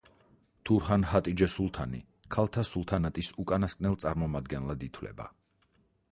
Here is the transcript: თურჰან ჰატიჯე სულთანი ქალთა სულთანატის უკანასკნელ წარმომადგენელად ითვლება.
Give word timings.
თურჰან 0.67 1.03
ჰატიჯე 1.09 1.47
სულთანი 1.55 1.99
ქალთა 2.35 2.63
სულთანატის 2.69 3.29
უკანასკნელ 3.43 3.99
წარმომადგენელად 4.05 4.87
ითვლება. 4.89 5.29